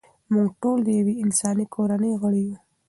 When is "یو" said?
2.47-2.57